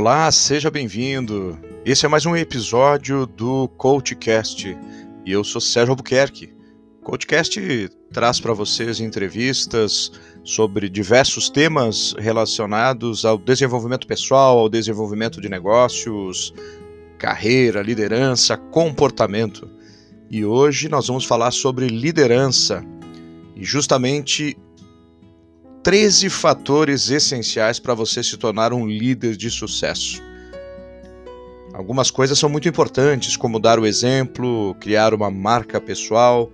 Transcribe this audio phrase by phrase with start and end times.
[0.00, 1.58] Olá, seja bem-vindo.
[1.84, 4.74] Esse é mais um episódio do CoachCast
[5.26, 6.54] e eu sou Sérgio Albuquerque.
[7.02, 10.10] O CoachCast traz para vocês entrevistas
[10.42, 16.54] sobre diversos temas relacionados ao desenvolvimento pessoal, ao desenvolvimento de negócios,
[17.18, 19.68] carreira, liderança, comportamento.
[20.30, 22.82] E hoje nós vamos falar sobre liderança
[23.54, 24.56] e justamente
[25.82, 30.22] 13 fatores essenciais para você se tornar um líder de sucesso.
[31.72, 36.52] Algumas coisas são muito importantes, como dar o exemplo, criar uma marca pessoal,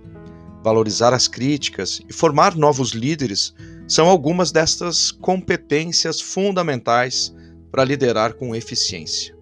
[0.63, 3.53] valorizar as críticas e formar novos líderes
[3.85, 7.33] são algumas destas competências fundamentais
[7.69, 9.35] para liderar com eficiência.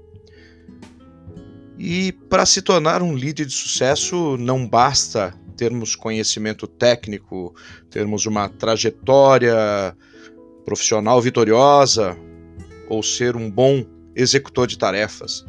[1.77, 7.55] E para se tornar um líder de sucesso, não basta termos conhecimento técnico,
[7.89, 9.95] termos uma trajetória
[10.65, 12.17] profissional vitoriosa
[12.89, 15.45] ou ser um bom executor de tarefas.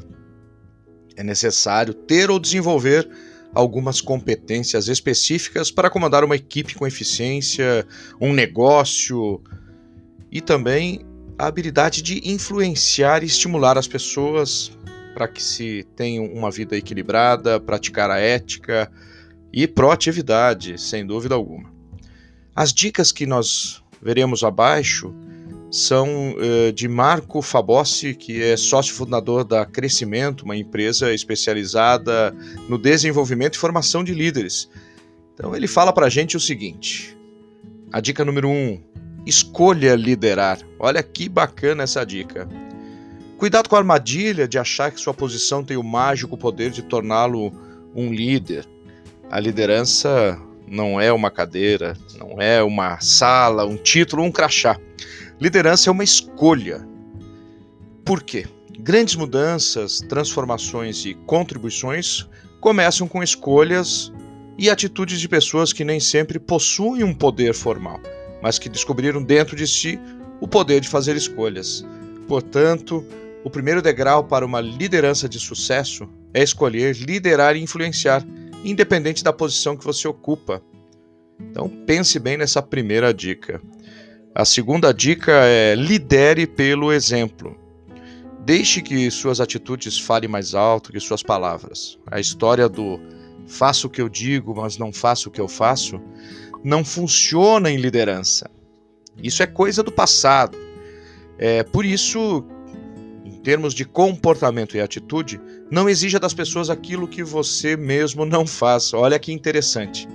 [1.16, 3.08] É necessário ter ou desenvolver
[3.54, 7.86] algumas competências específicas para comandar uma equipe com eficiência,
[8.20, 9.40] um negócio
[10.30, 11.00] e também
[11.38, 14.70] a habilidade de influenciar e estimular as pessoas
[15.14, 18.90] para que se tenham uma vida equilibrada, praticar a ética,
[19.52, 21.70] e proatividade, sem dúvida alguma.
[22.54, 25.14] As dicas que nós veremos abaixo
[25.70, 32.34] são uh, de Marco Fabossi, que é sócio fundador da Crescimento, uma empresa especializada
[32.68, 34.70] no desenvolvimento e formação de líderes.
[35.34, 37.16] Então ele fala para a gente o seguinte:
[37.92, 38.80] a dica número um,
[39.26, 40.58] escolha liderar.
[40.78, 42.48] Olha que bacana essa dica.
[43.36, 47.52] Cuidado com a armadilha de achar que sua posição tem o mágico poder de torná-lo
[47.94, 48.66] um líder.
[49.28, 54.78] A liderança não é uma cadeira, não é uma sala, um título, um crachá.
[55.40, 56.86] Liderança é uma escolha.
[58.04, 58.46] Por quê?
[58.78, 62.28] Grandes mudanças, transformações e contribuições
[62.60, 64.12] começam com escolhas
[64.56, 68.00] e atitudes de pessoas que nem sempre possuem um poder formal,
[68.40, 69.98] mas que descobriram dentro de si
[70.40, 71.84] o poder de fazer escolhas.
[72.28, 73.04] Portanto,
[73.42, 78.24] o primeiro degrau para uma liderança de sucesso é escolher liderar e influenciar
[78.64, 80.62] independente da posição que você ocupa.
[81.40, 83.60] Então pense bem nessa primeira dica.
[84.34, 87.56] A segunda dica é lidere pelo exemplo.
[88.44, 91.98] Deixe que suas atitudes falem mais alto que suas palavras.
[92.06, 93.00] A história do
[93.46, 96.00] faço o que eu digo, mas não faço o que eu faço,
[96.62, 98.50] não funciona em liderança.
[99.22, 100.58] Isso é coisa do passado.
[101.38, 102.44] É por isso
[103.46, 105.40] termos de comportamento e atitude,
[105.70, 108.92] não exija das pessoas aquilo que você mesmo não faz.
[108.92, 110.08] Olha que interessante.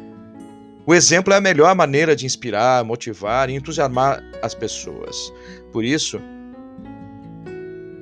[0.85, 5.31] O exemplo é a melhor maneira de inspirar, motivar e entusiasmar as pessoas.
[5.71, 6.19] Por isso,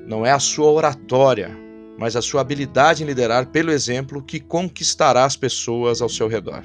[0.08, 1.56] não é a sua oratória,
[1.96, 6.64] mas a sua habilidade em liderar pelo exemplo que conquistará as pessoas ao seu redor.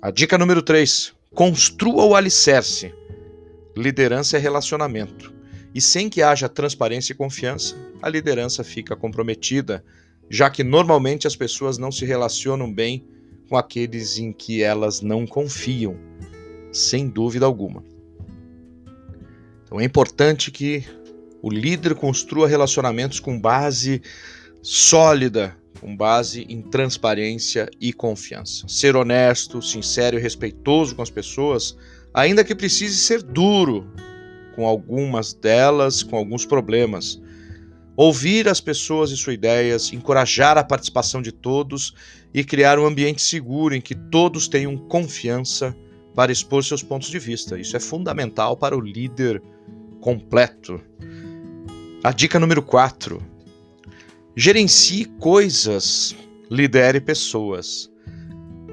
[0.00, 2.94] A dica número 3: construa o alicerce.
[3.76, 5.36] Liderança é relacionamento.
[5.78, 9.84] E sem que haja transparência e confiança, a liderança fica comprometida,
[10.28, 13.06] já que normalmente as pessoas não se relacionam bem
[13.48, 15.96] com aqueles em que elas não confiam,
[16.72, 17.84] sem dúvida alguma.
[19.62, 20.84] Então é importante que
[21.40, 24.02] o líder construa relacionamentos com base
[24.60, 28.66] sólida, com base em transparência e confiança.
[28.66, 31.76] Ser honesto, sincero e respeitoso com as pessoas,
[32.12, 33.88] ainda que precise ser duro
[34.58, 37.22] com algumas delas, com alguns problemas.
[37.96, 41.94] Ouvir as pessoas e suas ideias, encorajar a participação de todos
[42.34, 45.76] e criar um ambiente seguro em que todos tenham confiança
[46.12, 47.56] para expor seus pontos de vista.
[47.56, 49.40] Isso é fundamental para o líder
[50.00, 50.80] completo.
[52.02, 53.22] A dica número 4:
[54.34, 56.16] gerencie coisas,
[56.50, 57.88] lidere pessoas.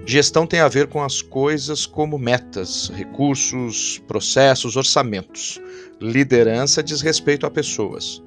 [0.07, 5.59] Gestão tem a ver com as coisas como metas, recursos, processos, orçamentos.
[5.99, 8.21] Liderança diz respeito a pessoas.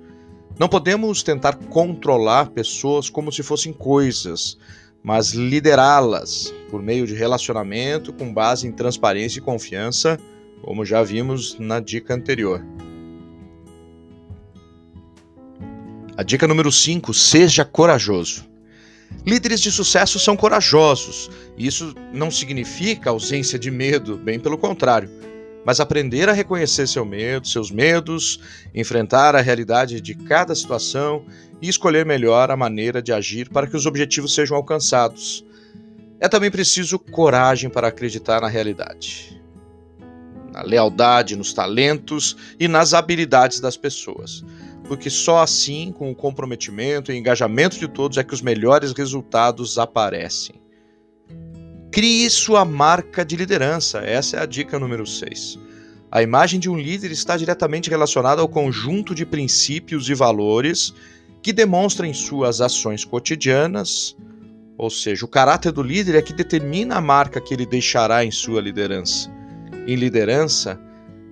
[0.58, 4.58] Não podemos tentar controlar pessoas como se fossem coisas,
[5.04, 10.18] mas liderá-las por meio de relacionamento com base em transparência e confiança,
[10.62, 12.60] como já vimos na dica anterior.
[16.16, 18.47] A dica número 5: seja corajoso.
[19.26, 21.30] Líderes de sucesso são corajosos.
[21.56, 25.10] Isso não significa ausência de medo, bem pelo contrário.
[25.66, 28.40] Mas aprender a reconhecer seu medo, seus medos,
[28.74, 31.24] enfrentar a realidade de cada situação
[31.60, 35.44] e escolher melhor a maneira de agir para que os objetivos sejam alcançados.
[36.20, 39.40] É também preciso coragem para acreditar na realidade,
[40.52, 44.44] na lealdade, nos talentos e nas habilidades das pessoas.
[44.88, 49.78] Porque só assim, com o comprometimento e engajamento de todos, é que os melhores resultados
[49.78, 50.56] aparecem.
[51.92, 55.58] Crie sua marca de liderança, essa é a dica número 6.
[56.10, 60.94] A imagem de um líder está diretamente relacionada ao conjunto de princípios e valores
[61.42, 64.16] que demonstra em suas ações cotidianas,
[64.78, 68.30] ou seja, o caráter do líder é que determina a marca que ele deixará em
[68.30, 69.30] sua liderança.
[69.86, 70.80] Em liderança,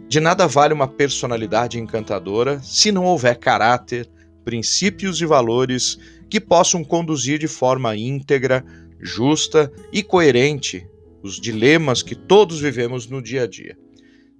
[0.08, 4.08] de nada vale uma personalidade encantadora se não houver caráter,
[4.44, 5.98] princípios e valores
[6.30, 8.64] que possam conduzir de forma íntegra,
[9.00, 10.88] justa e coerente
[11.22, 13.76] os dilemas que todos vivemos no dia a dia.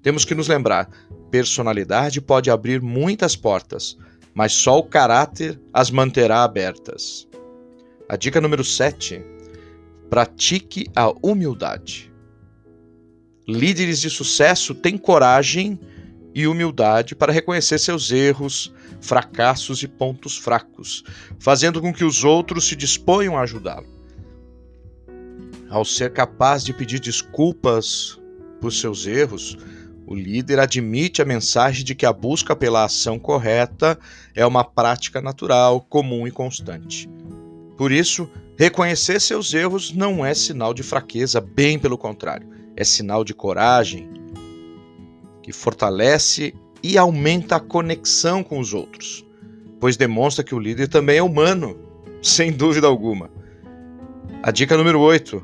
[0.02, 0.88] Temos que nos lembrar:
[1.30, 3.96] personalidade pode abrir muitas portas,
[4.32, 7.26] mas só o caráter as manterá abertas.
[8.08, 9.20] A dica número 7:
[10.08, 12.12] pratique a humildade.
[13.48, 15.78] Líderes de sucesso têm coragem
[16.34, 21.04] e humildade para reconhecer seus erros, fracassos e pontos fracos,
[21.38, 23.86] fazendo com que os outros se disponham a ajudá-lo.
[25.70, 28.20] Ao ser capaz de pedir desculpas
[28.60, 29.56] por seus erros,
[30.08, 33.96] o líder admite a mensagem de que a busca pela ação correta
[34.34, 37.08] é uma prática natural, comum e constante.
[37.76, 38.28] Por isso,
[38.58, 44.08] reconhecer seus erros não é sinal de fraqueza, bem pelo contrário é sinal de coragem,
[45.42, 49.26] que fortalece e aumenta a conexão com os outros,
[49.80, 51.78] pois demonstra que o líder também é humano,
[52.22, 53.30] sem dúvida alguma.
[54.42, 55.42] A dica número 8: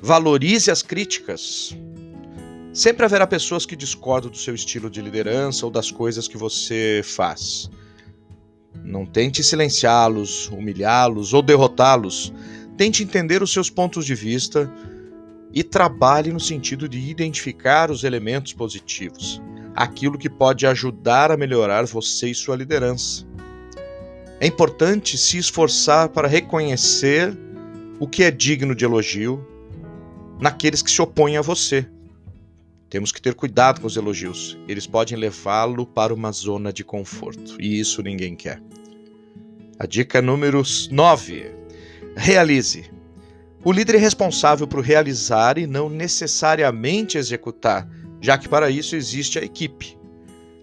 [0.00, 1.76] valorize as críticas.
[2.72, 7.02] Sempre haverá pessoas que discordam do seu estilo de liderança ou das coisas que você
[7.02, 7.68] faz.
[8.84, 12.32] Não tente silenciá-los, humilhá-los ou derrotá-los.
[12.76, 14.72] Tente entender os seus pontos de vista
[15.52, 19.40] e trabalhe no sentido de identificar os elementos positivos,
[19.74, 23.26] aquilo que pode ajudar a melhorar você e sua liderança.
[24.38, 27.36] É importante se esforçar para reconhecer
[27.98, 29.46] o que é digno de elogio
[30.40, 31.86] naqueles que se opõem a você.
[32.88, 37.56] Temos que ter cuidado com os elogios, eles podem levá-lo para uma zona de conforto,
[37.60, 38.60] e isso ninguém quer.
[39.78, 41.50] A dica número 9:
[42.16, 42.90] realize.
[43.62, 47.86] O líder é responsável por realizar e não necessariamente executar,
[48.18, 49.98] já que para isso existe a equipe.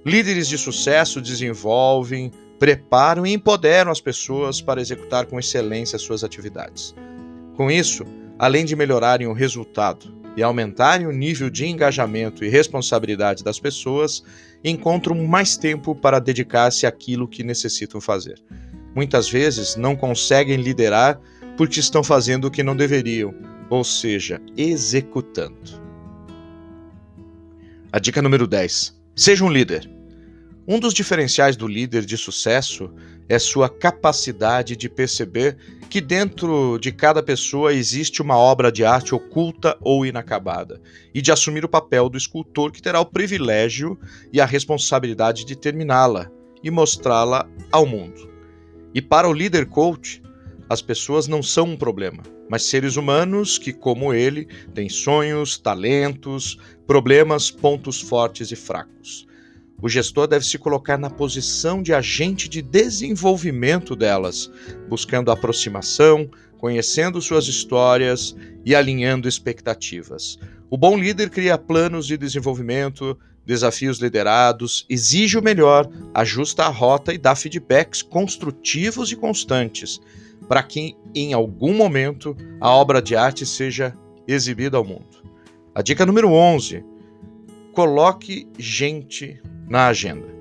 [0.03, 6.95] Líderes de sucesso desenvolvem, preparam e empoderam as pessoas para executar com excelência suas atividades.
[7.55, 8.03] Com isso,
[8.39, 14.23] além de melhorarem o resultado e aumentarem o nível de engajamento e responsabilidade das pessoas,
[14.63, 18.41] encontram mais tempo para dedicar-se àquilo que necessitam fazer.
[18.95, 21.21] Muitas vezes não conseguem liderar
[21.57, 23.33] porque estão fazendo o que não deveriam,
[23.69, 25.81] ou seja, executando.
[27.91, 29.89] A dica número 10: seja um líder.
[30.67, 32.93] Um dos diferenciais do líder de sucesso
[33.29, 35.57] é sua capacidade de perceber
[35.89, 40.81] que dentro de cada pessoa existe uma obra de arte oculta ou inacabada,
[41.13, 43.97] e de assumir o papel do escultor que terá o privilégio
[44.31, 46.29] e a responsabilidade de terminá-la
[46.61, 48.29] e mostrá-la ao mundo.
[48.93, 50.21] E para o líder coach,
[50.69, 56.57] as pessoas não são um problema, mas seres humanos que, como ele, têm sonhos, talentos,
[56.85, 59.25] problemas, pontos fortes e fracos.
[59.81, 64.51] O gestor deve se colocar na posição de agente de desenvolvimento delas,
[64.89, 70.39] buscando aproximação, conhecendo suas histórias e alinhando expectativas.
[70.69, 77.13] O bom líder cria planos de desenvolvimento, desafios liderados, exige o melhor, ajusta a rota
[77.13, 80.01] e dá feedbacks construtivos e constantes
[80.47, 83.93] para que em algum momento a obra de arte seja
[84.27, 85.05] exibida ao mundo.
[85.75, 86.83] A dica número 11:
[87.73, 90.37] coloque gente na agenda.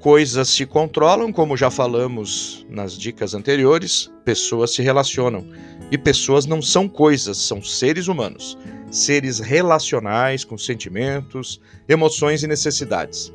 [0.00, 5.46] Coisas se controlam, como já falamos nas dicas anteriores, pessoas se relacionam.
[5.90, 8.58] E pessoas não são coisas, são seres humanos,
[8.90, 13.32] seres relacionais com sentimentos, emoções e necessidades.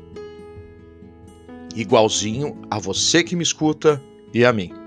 [1.74, 4.00] Igualzinho a você que me escuta
[4.32, 4.79] e a mim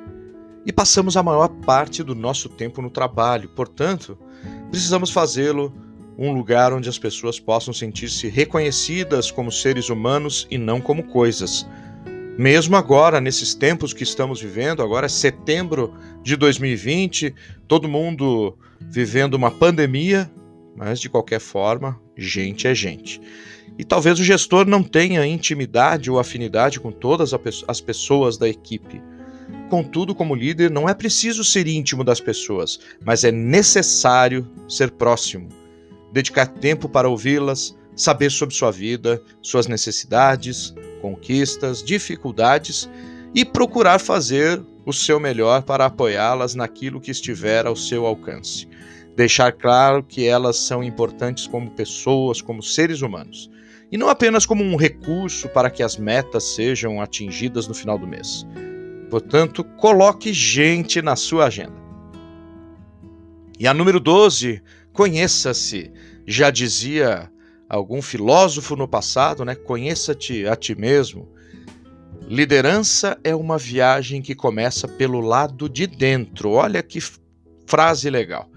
[0.65, 3.49] e passamos a maior parte do nosso tempo no trabalho.
[3.49, 4.17] Portanto,
[4.69, 5.73] precisamos fazê-lo
[6.17, 11.67] um lugar onde as pessoas possam sentir-se reconhecidas como seres humanos e não como coisas.
[12.37, 15.93] Mesmo agora, nesses tempos que estamos vivendo, agora é setembro
[16.23, 17.33] de 2020,
[17.67, 20.31] todo mundo vivendo uma pandemia,
[20.75, 23.21] mas de qualquer forma, gente é gente.
[23.77, 27.33] E talvez o gestor não tenha intimidade ou afinidade com todas
[27.67, 29.01] as pessoas da equipe.
[29.69, 35.49] Contudo, como líder, não é preciso ser íntimo das pessoas, mas é necessário ser próximo,
[36.11, 42.89] dedicar tempo para ouvi-las, saber sobre sua vida, suas necessidades, conquistas, dificuldades
[43.33, 48.67] e procurar fazer o seu melhor para apoiá-las naquilo que estiver ao seu alcance.
[49.15, 53.49] Deixar claro que elas são importantes como pessoas, como seres humanos,
[53.91, 58.07] e não apenas como um recurso para que as metas sejam atingidas no final do
[58.07, 58.45] mês.
[59.13, 61.75] Portanto, coloque gente na sua agenda.
[63.59, 64.59] E a número 12,
[64.91, 65.91] conheça-se.
[66.25, 67.31] Já dizia
[67.69, 69.53] algum filósofo no passado, né?
[69.53, 71.31] Conheça-te a ti mesmo.
[72.27, 76.49] Liderança é uma viagem que começa pelo lado de dentro.
[76.49, 76.97] Olha que
[77.67, 78.49] frase legal.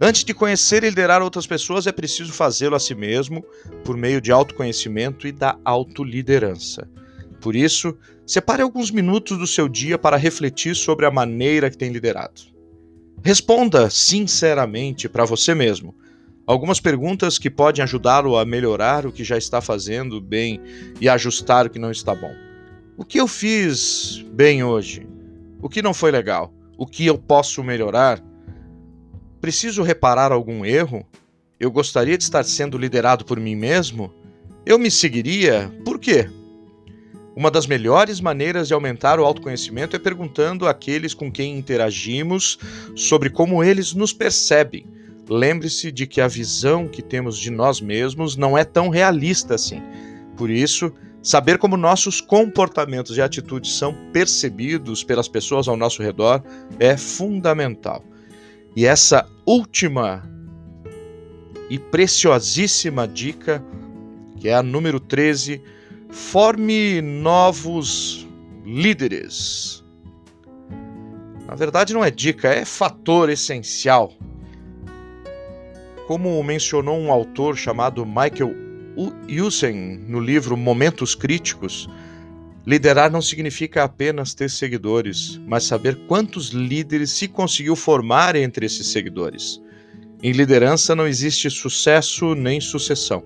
[0.00, 3.44] Antes de conhecer e liderar outras pessoas, é preciso fazê-lo a si mesmo
[3.84, 6.88] por meio de autoconhecimento e da autoliderança.
[7.40, 11.90] Por isso, separe alguns minutos do seu dia para refletir sobre a maneira que tem
[11.90, 12.42] liderado.
[13.22, 15.94] Responda sinceramente para você mesmo
[16.50, 20.60] algumas perguntas que podem ajudá-lo a melhorar o que já está fazendo bem
[21.00, 22.34] e ajustar o que não está bom.
[22.96, 25.06] O que eu fiz bem hoje?
[25.62, 26.52] O que não foi legal?
[26.76, 28.20] O que eu posso melhorar?
[29.40, 31.06] Preciso reparar algum erro?
[31.58, 34.12] Eu gostaria de estar sendo liderado por mim mesmo?
[34.66, 35.72] Eu me seguiria?
[35.84, 36.28] Por quê?
[37.40, 42.58] Uma das melhores maneiras de aumentar o autoconhecimento é perguntando àqueles com quem interagimos
[42.94, 44.84] sobre como eles nos percebem.
[45.26, 49.80] Lembre-se de que a visão que temos de nós mesmos não é tão realista assim.
[50.36, 50.92] Por isso,
[51.22, 56.42] saber como nossos comportamentos e atitudes são percebidos pelas pessoas ao nosso redor
[56.78, 58.04] é fundamental.
[58.76, 60.30] E essa última
[61.70, 63.64] e preciosíssima dica,
[64.36, 65.62] que é a número 13,
[66.10, 68.26] forme novos
[68.64, 69.84] líderes.
[71.46, 74.12] Na verdade, não é dica, é fator essencial.
[76.06, 78.54] Como mencionou um autor chamado Michael
[79.28, 81.88] Usen no livro Momentos Críticos,
[82.66, 88.88] liderar não significa apenas ter seguidores, mas saber quantos líderes se conseguiu formar entre esses
[88.88, 89.60] seguidores.
[90.22, 93.24] Em liderança não existe sucesso nem sucessão.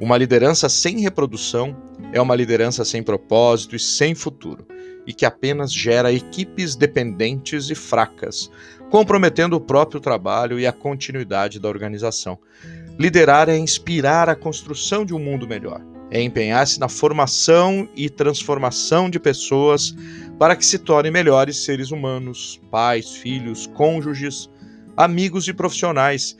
[0.00, 1.76] Uma liderança sem reprodução
[2.12, 4.66] é uma liderança sem propósito e sem futuro,
[5.06, 8.50] e que apenas gera equipes dependentes e fracas,
[8.90, 12.38] comprometendo o próprio trabalho e a continuidade da organização.
[12.98, 19.08] Liderar é inspirar a construção de um mundo melhor, é empenhar-se na formação e transformação
[19.08, 19.94] de pessoas
[20.38, 24.50] para que se tornem melhores seres humanos, pais, filhos, cônjuges,
[24.96, 26.36] amigos e profissionais.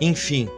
[0.00, 0.48] Enfim,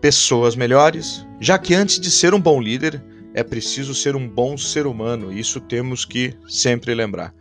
[0.00, 3.02] pessoas melhores, já que antes de ser um bom líder,
[3.34, 7.34] é preciso ser um bom ser humano, isso temos que sempre lembrar.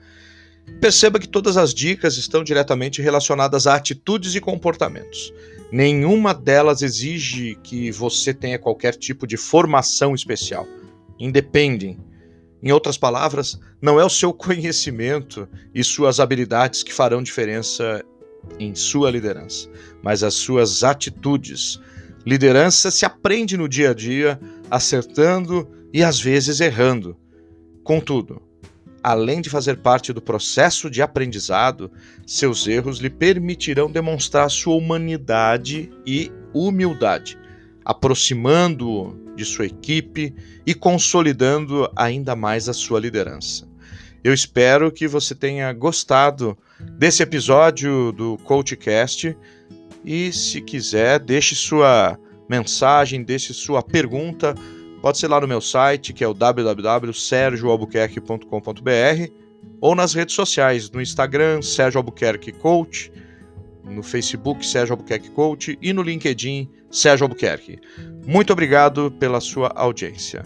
[0.80, 5.34] Perceba que todas as dicas estão diretamente relacionadas a atitudes e comportamentos.
[5.72, 10.68] Nenhuma delas exige que você tenha qualquer tipo de formação especial.
[11.20, 11.98] Independem.
[12.62, 18.04] Em outras palavras, não é o seu conhecimento e suas habilidades que farão diferença
[18.60, 19.70] em sua liderança,
[20.02, 21.80] mas as suas atitudes,
[22.30, 27.18] Liderança se aprende no dia a dia, acertando e às vezes errando.
[27.84, 28.40] Contudo,
[29.02, 31.92] além de fazer parte do processo de aprendizado,
[32.28, 37.36] seus erros lhe permitirão demonstrar sua humanidade e humildade,
[37.84, 40.32] aproximando-o de sua equipe
[40.68, 43.68] e consolidando ainda mais a sua liderança.
[44.24, 49.36] Eu espero que você tenha gostado desse episódio do CoachCast
[50.04, 52.18] e se quiser, deixe sua
[52.50, 54.56] mensagem, deixe sua pergunta.
[55.02, 59.32] Pode ser lá no meu site, que é o www.sergioalbuquerque.com.br
[59.82, 63.12] ou nas redes sociais, no Instagram, Sérgio Albuquerque Coach,
[63.84, 67.80] no Facebook, Sérgio Albuquerque Coach e no LinkedIn, Sérgio Albuquerque.
[68.26, 70.44] Muito obrigado pela sua audiência.